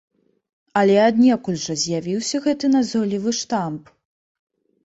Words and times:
Але 0.79 0.95
аднекуль 1.09 1.59
жа 1.65 1.75
з'явіўся 1.81 2.35
гэты 2.47 2.65
назойлівы 2.77 3.35
штамп? 3.41 3.83